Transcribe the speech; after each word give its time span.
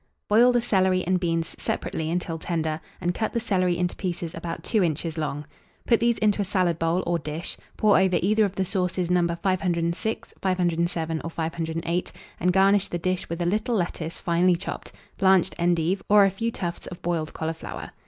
Boil 0.27 0.51
the 0.51 0.63
celery 0.63 1.03
and 1.05 1.19
beans 1.19 1.55
separately 1.59 2.09
until 2.09 2.39
tender, 2.39 2.81
and 2.99 3.13
cut 3.13 3.33
the 3.33 3.39
celery 3.39 3.77
into 3.77 3.95
pieces 3.95 4.33
about 4.33 4.63
2 4.63 4.83
inches 4.83 5.15
long. 5.15 5.45
Put 5.85 5.99
these 5.99 6.17
into 6.17 6.41
a 6.41 6.43
salad 6.43 6.79
bowl 6.79 7.03
or 7.05 7.19
dish; 7.19 7.55
pour 7.77 7.99
over 7.99 8.17
either 8.19 8.43
of 8.43 8.55
the 8.55 8.65
sauces 8.65 9.11
No. 9.11 9.27
506, 9.27 10.33
507, 10.41 11.21
or 11.23 11.29
508, 11.29 12.11
and 12.39 12.51
garnish 12.51 12.87
the 12.87 12.97
dish 12.97 13.29
with 13.29 13.43
a 13.43 13.45
little 13.45 13.75
lettuce 13.75 14.19
finely 14.19 14.55
chopped, 14.55 14.91
blanched 15.19 15.53
endive, 15.59 16.01
or 16.09 16.25
a 16.25 16.31
few 16.31 16.51
tufts 16.51 16.87
of 16.87 17.03
boiled 17.03 17.31
cauliflower. 17.35 17.91